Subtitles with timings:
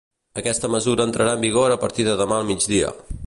[0.41, 2.93] Aquesta mesura entrarà en vigor a partir de demà al migdia.